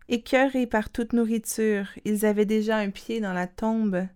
Écœurés 0.08 0.68
par 0.68 0.90
toute 0.90 1.14
nourriture, 1.14 1.88
ils 2.04 2.26
avaient 2.26 2.46
déjà 2.46 2.78
un 2.78 2.90
pied 2.90 3.22
dans 3.22 3.34
la 3.34 3.48
tombe. 3.48 4.08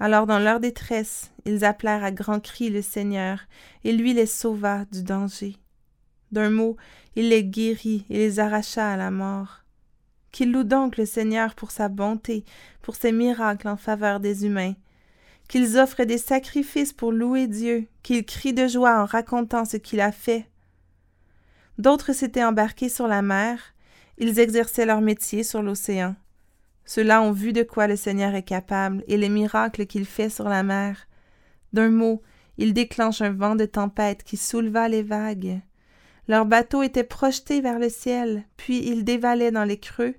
Alors 0.00 0.26
dans 0.26 0.38
leur 0.38 0.60
détresse, 0.60 1.32
ils 1.44 1.64
appelèrent 1.64 2.04
à 2.04 2.12
grands 2.12 2.40
cris 2.40 2.70
le 2.70 2.82
Seigneur, 2.82 3.40
et 3.84 3.92
lui 3.92 4.14
les 4.14 4.26
sauva 4.26 4.84
du 4.92 5.02
danger. 5.02 5.56
D'un 6.32 6.50
mot, 6.50 6.76
il 7.16 7.30
les 7.30 7.44
guérit 7.44 8.04
et 8.10 8.18
les 8.18 8.40
arracha 8.40 8.92
à 8.92 8.96
la 8.96 9.10
mort. 9.10 9.64
Qu'il 10.30 10.52
loue 10.52 10.64
donc 10.64 10.96
le 10.96 11.06
Seigneur 11.06 11.54
pour 11.54 11.70
sa 11.70 11.88
bonté, 11.88 12.44
pour 12.82 12.96
ses 12.96 13.12
miracles 13.12 13.68
en 13.68 13.76
faveur 13.76 14.20
des 14.20 14.44
humains, 14.44 14.74
qu'ils 15.48 15.78
offrent 15.78 16.04
des 16.04 16.18
sacrifices 16.18 16.92
pour 16.92 17.12
louer 17.12 17.46
Dieu, 17.46 17.86
qu'ils 18.02 18.26
crient 18.26 18.52
de 18.52 18.68
joie 18.68 19.00
en 19.00 19.06
racontant 19.06 19.64
ce 19.64 19.78
qu'il 19.78 20.00
a 20.00 20.12
fait. 20.12 20.46
D'autres 21.78 22.12
s'étaient 22.12 22.44
embarqués 22.44 22.88
sur 22.88 23.08
la 23.08 23.22
mer, 23.22 23.58
ils 24.18 24.38
exerçaient 24.38 24.86
leur 24.86 25.00
métier 25.00 25.42
sur 25.42 25.62
l'océan. 25.62 26.14
Ceux-là 26.84 27.22
ont 27.22 27.32
vu 27.32 27.52
de 27.52 27.62
quoi 27.62 27.86
le 27.86 27.96
Seigneur 27.96 28.34
est 28.34 28.42
capable 28.42 29.04
et 29.08 29.16
les 29.16 29.28
miracles 29.28 29.86
qu'il 29.86 30.06
fait 30.06 30.30
sur 30.30 30.48
la 30.48 30.62
mer. 30.62 31.06
D'un 31.72 31.90
mot, 31.90 32.22
il 32.56 32.72
déclenche 32.72 33.20
un 33.20 33.30
vent 33.30 33.54
de 33.54 33.66
tempête 33.66 34.24
qui 34.24 34.36
souleva 34.36 34.88
les 34.88 35.02
vagues. 35.02 35.60
Leur 36.28 36.44
bateau 36.44 36.82
était 36.82 37.04
projeté 37.04 37.60
vers 37.62 37.78
le 37.78 37.88
ciel, 37.88 38.44
puis 38.58 38.86
ils 38.86 39.02
dévalaient 39.02 39.50
dans 39.50 39.64
les 39.64 39.78
creux, 39.78 40.14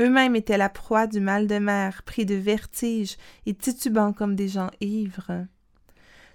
eux-mêmes 0.00 0.34
étaient 0.34 0.58
la 0.58 0.68
proie 0.68 1.06
du 1.06 1.20
mal 1.20 1.46
de 1.46 1.58
mer, 1.58 2.02
pris 2.02 2.26
de 2.26 2.34
vertige 2.34 3.16
et 3.46 3.54
titubant 3.54 4.12
comme 4.12 4.34
des 4.34 4.48
gens 4.48 4.70
ivres. 4.80 5.46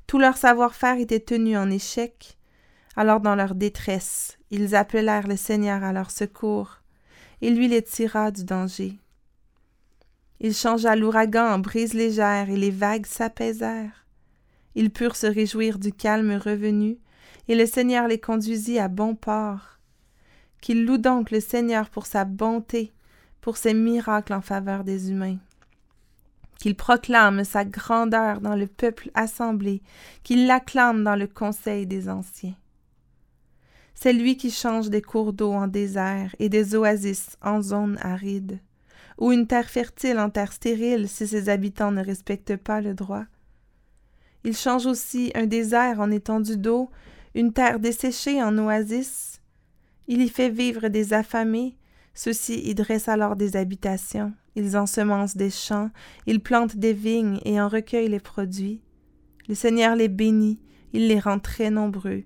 Tout 0.08 0.20
leur 0.20 0.38
savoir-faire 0.38 0.98
était 0.98 1.20
tenu 1.20 1.58
en 1.58 1.70
échec. 1.70 2.38
Alors 2.96 3.20
dans 3.20 3.36
leur 3.36 3.56
détresse, 3.56 4.38
ils 4.50 4.76
appelèrent 4.76 5.28
le 5.28 5.36
Seigneur 5.36 5.84
à 5.84 5.92
leur 5.92 6.12
secours, 6.12 6.78
et 7.42 7.50
lui 7.50 7.68
les 7.68 7.82
tira 7.82 8.32
du 8.32 8.44
danger. 8.44 8.98
Il 10.40 10.54
changea 10.54 10.96
l'ouragan 10.96 11.46
en 11.46 11.60
brise 11.60 11.94
légère, 11.94 12.50
et 12.50 12.58
les 12.58 12.72
vagues 12.72 13.06
s'apaisèrent. 13.06 14.06
Ils 14.76 14.92
purent 14.92 15.18
se 15.18 15.28
réjouir 15.28 15.80
du 15.80 15.92
calme 15.92 16.34
revenu, 16.34 16.98
et 17.50 17.56
le 17.56 17.66
Seigneur 17.66 18.08
les 18.08 18.20
conduisit 18.20 18.78
à 18.78 18.88
bon 18.88 19.16
port. 19.16 19.80
Qu'il 20.62 20.86
loue 20.86 21.00
donc 21.00 21.32
le 21.32 21.40
Seigneur 21.40 21.90
pour 21.90 22.06
sa 22.06 22.24
bonté, 22.24 22.94
pour 23.42 23.58
ses 23.58 23.74
miracles 23.74 24.34
en 24.34 24.42
faveur 24.42 24.84
des 24.84 25.10
humains. 25.10 25.38
Qu'il 26.60 26.76
proclame 26.76 27.44
sa 27.44 27.66
grandeur 27.66 28.40
dans 28.40 28.56
le 28.56 28.68
peuple 28.68 29.10
assemblé, 29.16 29.82
qu'il 30.24 30.46
l'acclame 30.46 31.04
dans 31.04 31.16
le 31.16 31.26
conseil 31.26 31.88
des 31.88 32.08
anciens. 32.08 32.56
C'est 33.96 34.14
lui 34.14 34.38
qui 34.38 34.52
change 34.52 34.90
des 34.90 35.02
cours 35.02 35.34
d'eau 35.34 35.52
en 35.52 35.68
désert 35.68 36.36
et 36.38 36.50
des 36.50 36.76
oasis 36.76 37.36
en 37.42 37.62
zones 37.62 37.98
arides, 38.02 38.60
ou 39.18 39.32
une 39.32 39.48
terre 39.48 39.70
fertile 39.70 40.20
en 40.20 40.30
terre 40.30 40.54
stérile 40.54 41.10
si 41.10 41.28
ses 41.28 41.50
habitants 41.50 41.92
ne 41.92 42.04
respectent 42.04 42.58
pas 42.58 42.80
le 42.80 42.94
droit. 42.94 43.26
Il 44.44 44.56
change 44.56 44.86
aussi 44.86 45.32
un 45.34 45.48
désert 45.48 46.00
en 46.00 46.12
étendue 46.12 46.58
d'eau, 46.58 46.92
une 47.36 47.54
terre 47.54 47.80
desséchée 47.80 48.42
en 48.42 48.58
oasis. 48.58 49.42
Il 50.08 50.22
y 50.22 50.30
fait 50.30 50.50
vivre 50.50 50.88
des 50.88 51.14
affamés 51.14 51.76
ceux-ci 52.20 52.60
y 52.66 52.76
dressent 52.76 53.08
alors 53.08 53.38
des 53.38 53.56
habitations, 53.56 54.34
ils 54.56 54.76
ensemencent 54.76 55.38
des 55.38 55.50
champs, 55.50 55.90
ils 56.26 56.42
plantent 56.42 56.76
des 56.76 56.92
vignes 56.92 57.40
et 57.46 57.62
en 57.62 57.70
recueillent 57.70 58.10
les 58.10 58.20
produits. 58.20 58.82
Le 59.48 59.56
Seigneur 59.56 59.96
les 59.96 60.10
bénit, 60.10 60.60
il 60.92 61.08
les 61.08 61.20
rend 61.20 61.40
très 61.40 61.72
nombreux, 61.72 62.24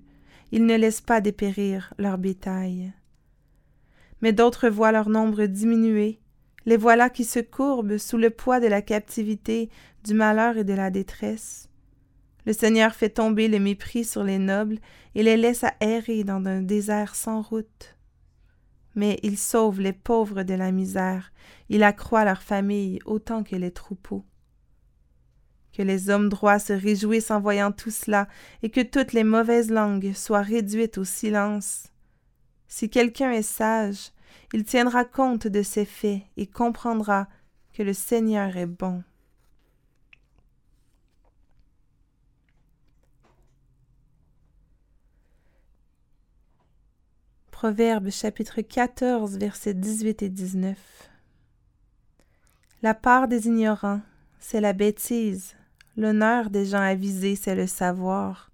il 0.52 0.66
ne 0.66 0.76
laisse 0.76 1.00
pas 1.00 1.22
dépérir 1.22 1.94
leur 2.00 2.18
bétail. 2.18 2.92
Mais 4.22 4.34
d'autres 4.34 4.68
voient 4.68 4.92
leur 4.92 5.10
nombre 5.10 5.46
diminuer, 5.46 6.20
les 6.66 6.78
voilà 6.78 7.12
qui 7.12 7.24
se 7.24 7.40
courbent 7.40 7.98
sous 7.98 8.18
le 8.18 8.32
poids 8.32 8.60
de 8.60 8.68
la 8.68 8.82
captivité, 8.82 9.70
du 10.04 10.16
malheur 10.16 10.58
et 10.58 10.64
de 10.64 10.74
la 10.74 10.90
détresse. 10.90 11.70
Le 12.46 12.54
Seigneur 12.54 12.94
fait 12.94 13.10
tomber 13.10 13.48
le 13.48 13.60
mépris 13.60 14.04
sur 14.04 14.24
les 14.24 14.40
nobles 14.40 14.80
et 15.16 15.24
les 15.24 15.38
laisse 15.38 15.66
errer 15.80 16.24
dans 16.24 16.46
un 16.46 16.62
désert 16.62 17.16
sans 17.16 17.42
route 17.42 17.96
mais 18.96 19.20
il 19.24 19.38
sauve 19.38 19.80
les 19.82 19.94
pauvres 19.94 20.44
de 20.44 20.54
la 20.54 20.72
misère, 20.72 21.32
il 21.70 21.84
accroît 21.84 22.26
leur 22.26 22.42
famille 22.42 23.00
autant 23.06 23.44
que 23.44 23.56
les 23.56 23.72
troupeaux. 23.72 24.26
Que 25.76 25.82
les 25.82 26.10
hommes 26.10 26.30
droits 26.30 26.60
se 26.60 26.74
réjouissent 26.74 27.32
en 27.32 27.42
voyant 27.42 27.72
tout 27.72 27.90
cela, 27.90 28.28
et 28.62 28.70
que 28.70 28.82
toutes 28.82 29.14
les 29.14 29.24
mauvaises 29.24 29.72
langues 29.72 30.14
soient 30.14 30.44
réduites 30.44 31.00
au 31.00 31.04
silence. 31.04 31.88
Si 32.68 32.90
quelqu'un 32.90 33.32
est 33.32 33.42
sage, 33.42 34.12
il 34.54 34.66
tiendra 34.66 35.04
compte 35.04 35.48
de 35.48 35.64
ces 35.64 35.86
faits 35.86 36.22
et 36.38 36.46
comprendra 36.46 37.28
que 37.74 37.82
le 37.82 37.94
Seigneur 37.94 38.56
est 38.56 38.68
bon. 38.68 39.04
Proverbe 47.63 48.10
chapitre 48.10 48.60
14 48.60 49.38
versets 49.38 49.74
18 49.74 50.22
et 50.24 50.27
19. 50.27 50.77
La 52.82 52.93
part 52.93 53.29
des 53.29 53.48
ignorants, 53.48 54.01
c'est 54.38 54.60
la 54.60 54.74
bêtise. 54.74 55.55
L'honneur 55.96 56.50
des 56.50 56.65
gens 56.65 56.82
avisés, 56.82 57.38
c'est 57.38 57.55
le 57.55 57.65
savoir. 57.65 58.51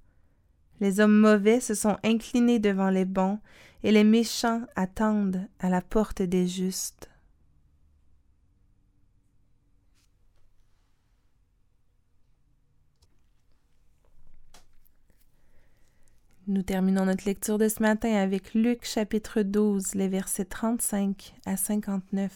Les 0.80 1.00
hommes 1.00 1.20
mauvais 1.20 1.60
se 1.60 1.74
sont 1.74 1.98
inclinés 2.04 2.60
devant 2.60 2.92
les 2.92 3.06
bons, 3.06 3.40
et 3.82 3.92
les 3.92 4.04
méchants 4.04 4.62
attendent 4.76 5.48
à 5.60 5.70
la 5.70 5.82
porte 5.82 6.22
des 6.22 6.46
justes. 6.46 7.09
Nous 16.50 16.64
terminons 16.64 17.06
notre 17.06 17.26
lecture 17.26 17.60
de 17.60 17.70
ce 17.70 17.80
matin 17.80 18.16
avec 18.16 18.56
Luc 18.56 18.84
chapitre 18.84 19.44
12, 19.44 19.94
les 19.94 20.08
versets 20.08 20.46
35 20.46 21.36
à 21.46 21.56
59. 21.56 22.32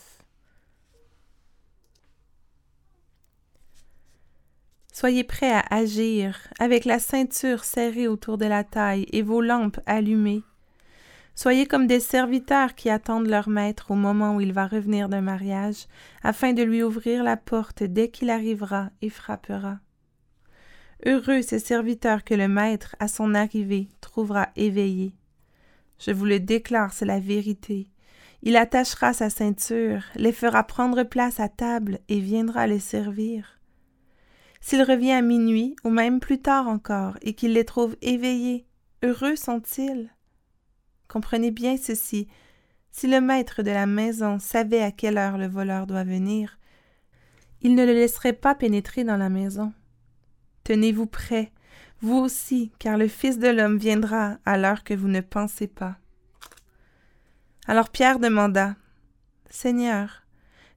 Soyez 4.94 5.24
prêts 5.24 5.52
à 5.52 5.64
agir, 5.72 6.38
avec 6.60 6.86
la 6.86 7.00
ceinture 7.00 7.64
serrée 7.64 8.08
autour 8.08 8.38
de 8.38 8.46
la 8.46 8.64
taille 8.64 9.08
et 9.12 9.24
vos 9.24 9.42
lampes 9.42 9.80
allumées. 9.88 10.44
Soyez 11.34 11.66
comme 11.66 11.88
des 11.88 12.00
serviteurs 12.00 12.76
qui 12.76 12.92
attendent 12.92 13.30
leur 13.30 13.50
maître 13.50 13.90
au 13.90 13.96
moment 13.96 14.36
où 14.36 14.42
il 14.42 14.54
va 14.54 14.68
revenir 14.68 15.10
d'un 15.10 15.22
mariage, 15.22 15.88
afin 16.22 16.54
de 16.54 16.62
lui 16.62 16.84
ouvrir 16.84 17.24
la 17.24 17.36
porte 17.36 17.82
dès 17.82 18.10
qu'il 18.10 18.30
arrivera 18.30 18.92
et 19.02 19.10
frappera. 19.10 19.80
Heureux 21.06 21.42
ces 21.42 21.60
serviteurs 21.60 22.24
que 22.24 22.34
le 22.34 22.48
Maître, 22.48 22.96
à 23.00 23.10
son 23.10 23.36
arrivée, 23.36 23.90
trouvera 24.14 24.50
éveillés. 24.56 25.16
Je 25.98 26.12
vous 26.12 26.26
le 26.26 26.40
déclare, 26.40 26.94
c'est 26.94 27.04
la 27.04 27.20
vérité. 27.20 27.88
Il 28.44 28.56
attachera 28.58 29.12
sa 29.12 29.32
ceinture, 29.32 30.04
les 30.14 30.32
fera 30.32 30.64
prendre 30.66 31.02
place 31.02 31.40
à 31.40 31.50
table 31.50 31.98
et 32.10 32.20
viendra 32.20 32.68
les 32.68 32.78
servir. 32.78 33.60
S'il 34.62 34.84
revient 34.84 35.14
à 35.14 35.24
minuit, 35.24 35.76
ou 35.84 35.90
même 35.90 36.20
plus 36.20 36.40
tard 36.40 36.68
encore, 36.68 37.18
et 37.24 37.34
qu'il 37.34 37.54
les 37.54 37.66
trouve 37.66 37.98
éveillés, 38.04 38.68
heureux 39.02 39.36
sont-ils? 39.36 40.12
Comprenez 41.08 41.50
bien 41.50 41.76
ceci. 41.76 42.28
Si 42.92 43.08
le 43.08 43.20
maître 43.20 43.64
de 43.64 43.72
la 43.72 43.88
maison 43.88 44.38
savait 44.38 44.84
à 44.84 44.92
quelle 44.92 45.18
heure 45.18 45.40
le 45.40 45.48
voleur 45.48 45.88
doit 45.88 46.04
venir, 46.04 46.60
il 47.62 47.74
ne 47.74 47.84
le 47.84 47.94
laisserait 47.94 48.34
pas 48.34 48.54
pénétrer 48.54 49.04
dans 49.04 49.18
la 49.18 49.30
maison. 49.30 49.74
Tenez-vous 50.66 51.08
prêts, 51.08 51.52
vous 52.04 52.18
aussi, 52.18 52.72
car 52.80 52.98
le 52.98 53.08
Fils 53.08 53.40
de 53.40 53.48
l'homme 53.48 53.78
viendra 53.78 54.38
à 54.46 54.58
l'heure 54.58 54.84
que 54.84 54.94
vous 54.94 55.08
ne 55.08 55.22
pensez 55.22 55.68
pas. 55.68 55.96
Alors 57.66 57.90
Pierre 57.90 58.20
demanda 58.20 58.76
Seigneur, 59.50 60.24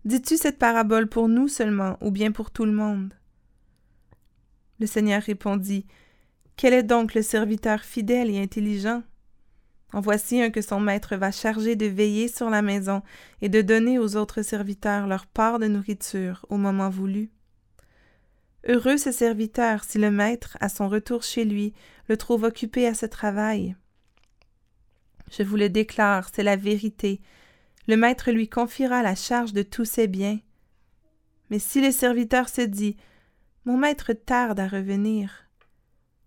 dis-tu 0.05 0.37
cette 0.37 0.59
parabole 0.59 1.09
pour 1.09 1.29
nous 1.29 1.49
seulement 1.49 1.99
ou 2.01 2.13
bien 2.13 2.31
pour 2.31 2.53
tout 2.53 2.65
le 2.65 2.71
monde? 2.71 3.13
Le 4.79 4.87
Seigneur 4.87 5.21
répondit 5.21 5.85
Quel 6.57 6.73
est 6.73 6.85
donc 6.85 7.15
le 7.15 7.23
serviteur 7.23 7.81
fidèle 7.81 8.31
et 8.31 8.41
intelligent? 8.41 9.03
En 9.93 10.01
voici 10.01 10.41
un 10.41 10.51
que 10.51 10.63
son 10.63 10.79
maître 10.79 11.17
va 11.17 11.33
charger 11.33 11.75
de 11.75 11.87
veiller 11.87 12.29
sur 12.29 12.51
la 12.51 12.63
maison 12.63 13.03
et 13.43 13.49
de 13.49 13.63
donner 13.63 13.99
aux 13.99 14.15
autres 14.15 14.43
serviteurs 14.43 15.09
leur 15.09 15.27
part 15.27 15.59
de 15.59 15.67
nourriture 15.67 16.47
au 16.51 16.57
moment 16.57 16.89
voulu. 16.89 17.31
Heureux 18.69 18.97
ce 18.97 19.13
serviteur 19.13 19.85
si 19.85 19.97
le 19.97 20.11
maître, 20.11 20.59
à 20.61 20.69
son 20.69 20.89
retour 20.89 21.23
chez 21.23 21.45
lui, 21.45 21.73
le 22.09 22.17
trouve 22.17 22.43
occupé 22.43 22.89
à 22.89 22.95
ce 22.95 23.07
travail. 23.07 23.77
Je 25.31 25.45
vous 25.45 25.57
le 25.57 25.69
déclare, 25.69 26.31
c'est 26.35 26.43
la 26.43 26.57
vérité. 26.57 27.21
Le 27.87 27.97
maître 27.97 28.33
lui 28.33 28.49
confiera 28.49 29.05
la 29.05 29.15
charge 29.15 29.53
de 29.53 29.63
tous 29.63 29.85
ses 29.85 30.09
biens. 30.09 30.41
Mais 31.49 31.61
si 31.61 31.81
le 31.81 31.93
serviteur 31.93 32.49
se 32.49 32.63
dit 32.63 32.97
Mon 33.67 33.77
maître 33.77 34.13
tarde 34.13 34.59
à 34.59 34.67
revenir, 34.67 35.47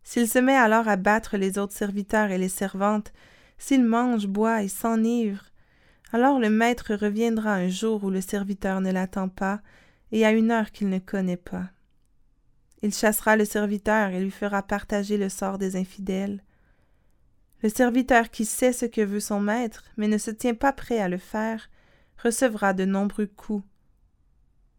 s'il 0.03 0.27
se 0.27 0.39
met 0.39 0.55
alors 0.55 0.87
à 0.87 0.95
battre 0.95 1.35
les 1.35 1.57
autres 1.57 1.75
serviteurs 1.75 2.31
et 2.31 2.37
les 2.37 2.47
servantes, 2.47 3.11
s'il 3.57 3.83
mange, 3.83 4.27
boit 4.27 4.63
et 4.63 4.69
s'enivre, 4.69 5.43
alors 6.13 6.39
le 6.39 6.49
maître 6.49 6.95
reviendra 6.95 7.53
un 7.53 7.67
jour 7.67 8.05
où 8.05 8.09
le 8.09 8.21
serviteur 8.21 8.79
ne 8.79 8.91
l'attend 8.91 9.27
pas 9.27 9.59
et 10.13 10.25
à 10.25 10.31
une 10.31 10.51
heure 10.51 10.71
qu'il 10.71 10.87
ne 10.87 10.99
connaît 10.99 11.37
pas. 11.37 11.69
Il 12.81 12.93
chassera 12.93 13.35
le 13.35 13.45
serviteur 13.45 14.09
et 14.09 14.21
lui 14.21 14.31
fera 14.31 14.63
partager 14.63 15.17
le 15.17 15.29
sort 15.29 15.57
des 15.57 15.75
infidèles. 15.75 16.43
Le 17.61 17.69
serviteur 17.69 18.29
qui 18.29 18.45
sait 18.45 18.71
ce 18.71 18.85
que 18.85 19.01
veut 19.01 19.19
son 19.19 19.41
maître, 19.41 19.83
mais 19.97 20.07
ne 20.07 20.17
se 20.17 20.31
tient 20.31 20.53
pas 20.53 20.71
prêt 20.71 20.99
à 20.99 21.09
le 21.09 21.17
faire, 21.17 21.69
recevra 22.23 22.73
de 22.73 22.85
nombreux 22.85 23.27
coups. 23.27 23.63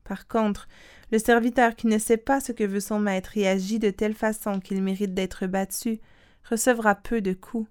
Par 0.05 0.27
contre, 0.27 0.67
le 1.13 1.19
serviteur 1.19 1.77
qui 1.77 1.87
ne 1.87 1.99
sait 1.99 2.17
pas 2.17 2.41
ce 2.41 2.53
que 2.53 2.65
veut 2.65 2.81
son 2.81 2.99
maître 2.99 3.37
et 3.37 3.47
agit 3.47 3.79
de 3.79 3.91
telle 3.91 4.15
façon 4.15 4.61
qu'il 4.61 4.83
mérite 4.83 5.15
d'être 5.15 5.47
battu, 5.47 6.01
recevra 6.49 6.95
peu 6.95 7.21
de 7.21 7.33
coups. 7.33 7.69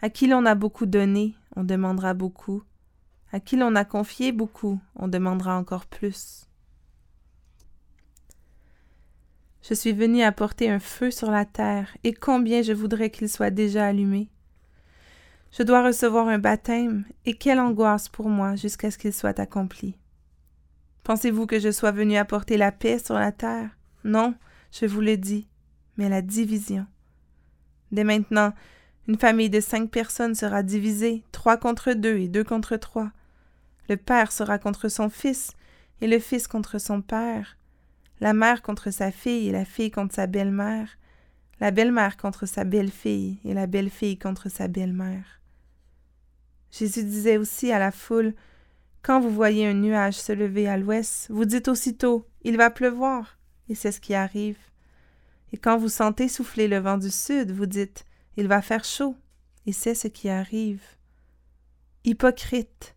À 0.00 0.10
qui 0.10 0.26
l'on 0.26 0.46
a 0.46 0.54
beaucoup 0.54 0.86
donné, 0.86 1.34
on 1.56 1.64
demandera 1.64 2.14
beaucoup. 2.14 2.62
À 3.32 3.40
qui 3.40 3.56
l'on 3.56 3.74
a 3.74 3.84
confié 3.84 4.30
beaucoup, 4.30 4.80
on 4.96 5.08
demandera 5.08 5.56
encore 5.58 5.86
plus. 5.86 6.46
Je 9.62 9.74
suis 9.74 9.92
venu 9.92 10.22
apporter 10.22 10.68
un 10.68 10.80
feu 10.80 11.10
sur 11.10 11.30
la 11.30 11.44
terre, 11.44 11.96
et 12.02 12.12
combien 12.12 12.62
je 12.62 12.72
voudrais 12.72 13.10
qu'il 13.10 13.28
soit 13.28 13.50
déjà 13.50 13.86
allumé. 13.86 14.28
Je 15.56 15.62
dois 15.62 15.86
recevoir 15.86 16.28
un 16.28 16.38
baptême, 16.38 17.04
et 17.26 17.34
quelle 17.34 17.60
angoisse 17.60 18.08
pour 18.08 18.28
moi 18.28 18.56
jusqu'à 18.56 18.90
ce 18.90 18.98
qu'il 18.98 19.12
soit 19.12 19.38
accompli. 19.38 19.96
Pensez-vous 21.04 21.46
que 21.46 21.60
je 21.60 21.70
sois 21.70 21.92
venu 21.92 22.16
apporter 22.16 22.56
la 22.56 22.72
paix 22.72 22.98
sur 22.98 23.14
la 23.14 23.32
terre? 23.32 23.70
Non, 24.02 24.34
je 24.72 24.86
vous 24.86 25.00
le 25.00 25.16
dis, 25.16 25.46
mais 25.96 26.08
la 26.08 26.22
division. 26.22 26.86
Dès 27.92 28.04
maintenant, 28.04 28.52
une 29.06 29.18
famille 29.18 29.50
de 29.50 29.60
cinq 29.60 29.90
personnes 29.90 30.34
sera 30.34 30.62
divisée, 30.62 31.22
trois 31.30 31.56
contre 31.56 31.92
deux 31.92 32.18
et 32.18 32.28
deux 32.28 32.44
contre 32.44 32.76
trois. 32.76 33.10
Le 33.88 33.96
père 33.96 34.32
sera 34.32 34.58
contre 34.58 34.88
son 34.88 35.08
fils, 35.08 35.52
et 36.00 36.08
le 36.08 36.18
fils 36.18 36.48
contre 36.48 36.78
son 36.78 37.02
père, 37.02 37.56
la 38.22 38.34
mère 38.34 38.62
contre 38.62 38.92
sa 38.92 39.10
fille 39.10 39.48
et 39.48 39.52
la 39.52 39.64
fille 39.64 39.90
contre 39.90 40.14
sa 40.14 40.28
belle-mère, 40.28 40.96
la 41.58 41.72
belle-mère 41.72 42.16
contre 42.16 42.46
sa 42.46 42.62
belle-fille 42.62 43.40
et 43.44 43.52
la 43.52 43.66
belle-fille 43.66 44.16
contre 44.16 44.48
sa 44.48 44.68
belle-mère. 44.68 45.40
Jésus 46.70 47.02
disait 47.02 47.36
aussi 47.36 47.72
à 47.72 47.80
la 47.80 47.90
foule, 47.90 48.34
Quand 49.02 49.18
vous 49.18 49.28
voyez 49.28 49.66
un 49.66 49.74
nuage 49.74 50.14
se 50.14 50.30
lever 50.30 50.68
à 50.68 50.76
l'ouest, 50.76 51.26
vous 51.30 51.44
dites 51.44 51.66
aussitôt, 51.66 52.24
Il 52.42 52.56
va 52.56 52.70
pleuvoir, 52.70 53.38
et 53.68 53.74
c'est 53.74 53.90
ce 53.90 54.00
qui 54.00 54.14
arrive. 54.14 54.58
Et 55.52 55.56
quand 55.56 55.76
vous 55.76 55.88
sentez 55.88 56.28
souffler 56.28 56.68
le 56.68 56.78
vent 56.78 56.98
du 56.98 57.10
sud, 57.10 57.50
vous 57.50 57.66
dites, 57.66 58.04
Il 58.36 58.46
va 58.46 58.62
faire 58.62 58.84
chaud, 58.84 59.16
et 59.66 59.72
c'est 59.72 59.96
ce 59.96 60.06
qui 60.06 60.28
arrive. 60.28 60.82
Hypocrite, 62.04 62.94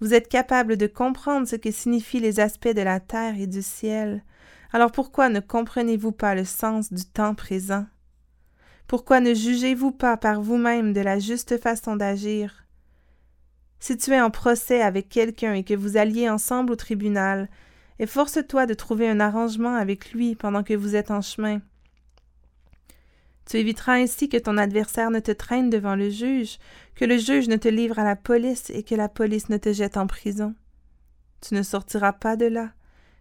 vous 0.00 0.12
êtes 0.12 0.28
capable 0.28 0.76
de 0.76 0.86
comprendre 0.86 1.48
ce 1.48 1.56
que 1.56 1.70
signifient 1.70 2.20
les 2.20 2.40
aspects 2.40 2.68
de 2.68 2.82
la 2.82 3.00
terre 3.00 3.40
et 3.40 3.46
du 3.46 3.62
ciel, 3.62 4.22
alors 4.74 4.90
pourquoi 4.90 5.28
ne 5.28 5.38
comprenez-vous 5.38 6.10
pas 6.10 6.34
le 6.34 6.44
sens 6.44 6.92
du 6.92 7.04
temps 7.04 7.36
présent? 7.36 7.86
Pourquoi 8.88 9.20
ne 9.20 9.32
jugez-vous 9.32 9.92
pas 9.92 10.16
par 10.16 10.42
vous-même 10.42 10.92
de 10.92 11.00
la 11.00 11.20
juste 11.20 11.62
façon 11.62 11.94
d'agir? 11.94 12.66
Si 13.78 13.96
tu 13.96 14.10
es 14.10 14.20
en 14.20 14.32
procès 14.32 14.82
avec 14.82 15.08
quelqu'un 15.08 15.54
et 15.54 15.62
que 15.62 15.74
vous 15.74 15.96
alliez 15.96 16.28
ensemble 16.28 16.72
au 16.72 16.76
tribunal, 16.76 17.48
efforce-toi 18.00 18.66
de 18.66 18.74
trouver 18.74 19.08
un 19.08 19.20
arrangement 19.20 19.76
avec 19.76 20.10
lui 20.10 20.34
pendant 20.34 20.64
que 20.64 20.74
vous 20.74 20.96
êtes 20.96 21.12
en 21.12 21.20
chemin. 21.20 21.60
Tu 23.46 23.58
éviteras 23.58 23.94
ainsi 23.94 24.28
que 24.28 24.38
ton 24.38 24.58
adversaire 24.58 25.12
ne 25.12 25.20
te 25.20 25.30
traîne 25.30 25.70
devant 25.70 25.94
le 25.94 26.10
juge, 26.10 26.58
que 26.96 27.04
le 27.04 27.16
juge 27.16 27.46
ne 27.46 27.58
te 27.58 27.68
livre 27.68 28.00
à 28.00 28.04
la 28.04 28.16
police 28.16 28.70
et 28.70 28.82
que 28.82 28.96
la 28.96 29.08
police 29.08 29.50
ne 29.50 29.56
te 29.56 29.72
jette 29.72 29.96
en 29.96 30.08
prison. 30.08 30.52
Tu 31.42 31.54
ne 31.54 31.62
sortiras 31.62 32.12
pas 32.12 32.34
de 32.34 32.46
là, 32.46 32.72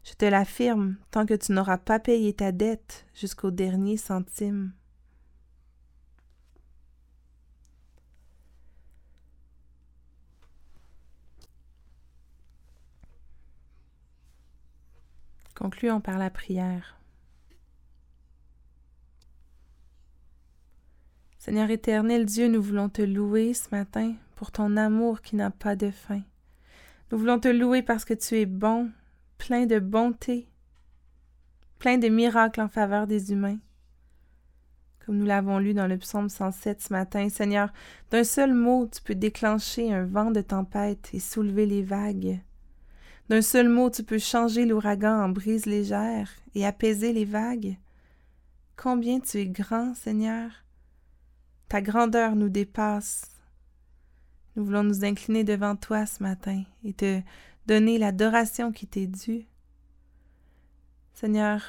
je 0.03 0.13
te 0.13 0.25
l'affirme, 0.25 0.97
tant 1.11 1.25
que 1.25 1.33
tu 1.33 1.51
n'auras 1.53 1.77
pas 1.77 1.99
payé 1.99 2.33
ta 2.33 2.51
dette 2.51 3.05
jusqu'au 3.13 3.51
dernier 3.51 3.97
centime. 3.97 4.73
Concluons 15.55 16.01
par 16.01 16.17
la 16.17 16.29
prière. 16.29 16.99
Seigneur 21.37 21.69
éternel 21.69 22.25
Dieu, 22.25 22.47
nous 22.47 22.61
voulons 22.61 22.89
te 22.89 23.01
louer 23.01 23.53
ce 23.53 23.69
matin 23.71 24.15
pour 24.35 24.51
ton 24.51 24.77
amour 24.77 25.21
qui 25.21 25.35
n'a 25.35 25.51
pas 25.51 25.75
de 25.75 25.91
fin. 25.91 26.21
Nous 27.11 27.17
voulons 27.17 27.39
te 27.39 27.47
louer 27.47 27.81
parce 27.81 28.05
que 28.05 28.13
tu 28.13 28.35
es 28.35 28.45
bon, 28.45 28.91
plein 29.45 29.65
de 29.65 29.77
bonté, 29.77 30.47
plein 31.77 31.97
de 31.97 32.07
miracles 32.07 32.61
en 32.61 32.69
faveur 32.69 33.07
des 33.07 33.33
humains. 33.33 33.57
Comme 35.05 35.17
nous 35.17 35.25
l'avons 35.25 35.59
lu 35.59 35.73
dans 35.73 35.85
le 35.85 35.97
psaume 35.97 36.29
107 36.29 36.81
ce 36.81 36.93
matin, 36.93 37.27
Seigneur, 37.27 37.73
d'un 38.09 38.23
seul 38.23 38.53
mot, 38.53 38.87
tu 38.87 39.01
peux 39.01 39.15
déclencher 39.15 39.91
un 39.91 40.05
vent 40.05 40.31
de 40.31 40.39
tempête 40.39 41.09
et 41.11 41.19
soulever 41.19 41.65
les 41.65 41.83
vagues. 41.83 42.39
D'un 43.27 43.41
seul 43.41 43.67
mot, 43.67 43.89
tu 43.89 44.03
peux 44.03 44.17
changer 44.17 44.65
l'ouragan 44.65 45.21
en 45.21 45.27
brise 45.27 45.65
légère 45.65 46.29
et 46.55 46.65
apaiser 46.65 47.11
les 47.11 47.25
vagues. 47.25 47.75
Combien 48.77 49.19
tu 49.19 49.39
es 49.39 49.47
grand, 49.47 49.93
Seigneur. 49.93 50.51
Ta 51.67 51.81
grandeur 51.81 52.37
nous 52.37 52.49
dépasse. 52.49 53.29
Nous 54.55 54.63
voulons 54.63 54.83
nous 54.83 55.03
incliner 55.03 55.43
devant 55.43 55.75
toi 55.75 56.05
ce 56.05 56.23
matin 56.23 56.63
et 56.85 56.93
te 56.93 57.19
donner 57.67 57.97
l'adoration 57.97 58.71
qui 58.71 58.87
t'est 58.87 59.07
due. 59.07 59.47
Seigneur, 61.13 61.61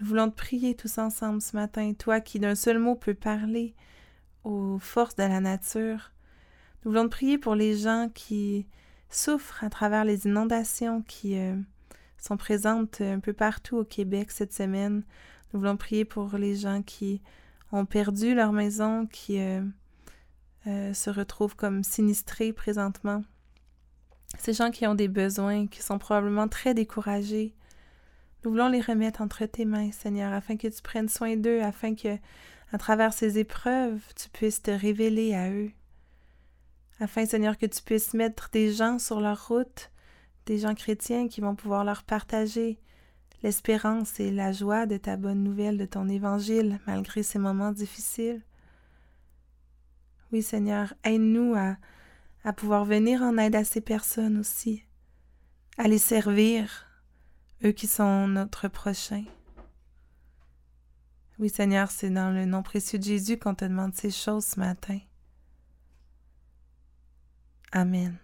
nous 0.00 0.06
voulons 0.06 0.30
te 0.30 0.36
prier 0.36 0.74
tous 0.74 0.98
ensemble 0.98 1.40
ce 1.40 1.56
matin, 1.56 1.92
toi 1.94 2.20
qui 2.20 2.38
d'un 2.38 2.54
seul 2.54 2.78
mot 2.78 2.94
peux 2.94 3.14
parler 3.14 3.74
aux 4.44 4.78
forces 4.78 5.16
de 5.16 5.22
la 5.22 5.40
nature. 5.40 6.12
Nous 6.84 6.90
voulons 6.90 7.04
te 7.04 7.10
prier 7.10 7.38
pour 7.38 7.54
les 7.54 7.76
gens 7.76 8.08
qui 8.12 8.66
souffrent 9.10 9.64
à 9.64 9.70
travers 9.70 10.04
les 10.04 10.26
inondations 10.26 11.02
qui 11.02 11.38
euh, 11.38 11.56
sont 12.18 12.36
présentes 12.36 13.00
un 13.00 13.20
peu 13.20 13.32
partout 13.32 13.78
au 13.78 13.84
Québec 13.84 14.30
cette 14.30 14.52
semaine. 14.52 15.02
Nous 15.52 15.60
voulons 15.60 15.76
prier 15.76 16.04
pour 16.04 16.36
les 16.36 16.56
gens 16.56 16.82
qui 16.82 17.22
ont 17.72 17.86
perdu 17.86 18.34
leur 18.34 18.52
maison, 18.52 19.06
qui 19.06 19.40
euh, 19.40 19.62
euh, 20.66 20.94
se 20.94 21.10
retrouvent 21.10 21.56
comme 21.56 21.82
sinistrés 21.82 22.52
présentement. 22.52 23.22
Ces 24.36 24.52
gens 24.52 24.70
qui 24.70 24.86
ont 24.86 24.94
des 24.94 25.08
besoins, 25.08 25.66
qui 25.66 25.80
sont 25.80 25.98
probablement 25.98 26.48
très 26.48 26.74
découragés, 26.74 27.54
nous 28.44 28.50
voulons 28.50 28.68
les 28.68 28.80
remettre 28.80 29.20
entre 29.22 29.46
tes 29.46 29.64
mains, 29.64 29.90
Seigneur, 29.90 30.32
afin 30.32 30.56
que 30.56 30.68
tu 30.68 30.82
prennes 30.82 31.08
soin 31.08 31.36
d'eux, 31.36 31.60
afin 31.60 31.94
que, 31.94 32.18
à 32.72 32.78
travers 32.78 33.12
ces 33.12 33.38
épreuves, 33.38 34.00
tu 34.14 34.28
puisses 34.28 34.62
te 34.62 34.70
révéler 34.70 35.34
à 35.34 35.50
eux. 35.50 35.70
Afin, 37.00 37.26
Seigneur, 37.26 37.56
que 37.58 37.66
tu 37.66 37.82
puisses 37.82 38.14
mettre 38.14 38.50
des 38.50 38.72
gens 38.72 38.98
sur 38.98 39.20
leur 39.20 39.48
route, 39.48 39.90
des 40.46 40.58
gens 40.58 40.74
chrétiens 40.74 41.28
qui 41.28 41.40
vont 41.40 41.54
pouvoir 41.54 41.84
leur 41.84 42.02
partager 42.02 42.78
l'espérance 43.42 44.18
et 44.20 44.30
la 44.30 44.52
joie 44.52 44.86
de 44.86 44.96
ta 44.96 45.16
bonne 45.16 45.42
nouvelle, 45.42 45.78
de 45.78 45.84
ton 45.84 46.08
évangile, 46.08 46.80
malgré 46.86 47.22
ces 47.22 47.38
moments 47.38 47.72
difficiles. 47.72 48.42
Oui, 50.32 50.42
Seigneur, 50.42 50.92
aide-nous 51.04 51.54
à 51.54 51.76
à 52.44 52.52
pouvoir 52.52 52.84
venir 52.84 53.22
en 53.22 53.36
aide 53.36 53.56
à 53.56 53.64
ces 53.64 53.80
personnes 53.80 54.38
aussi, 54.38 54.84
à 55.76 55.88
les 55.88 55.98
servir, 55.98 56.86
eux 57.64 57.72
qui 57.72 57.86
sont 57.86 58.28
notre 58.28 58.68
prochain. 58.68 59.24
Oui, 61.38 61.48
Seigneur, 61.48 61.90
c'est 61.90 62.10
dans 62.10 62.30
le 62.30 62.46
nom 62.46 62.62
précieux 62.62 62.98
de 62.98 63.04
Jésus 63.04 63.38
qu'on 63.38 63.54
te 63.54 63.64
demande 63.64 63.94
ces 63.94 64.10
choses 64.10 64.44
ce 64.44 64.58
matin. 64.58 64.98
Amen. 67.70 68.18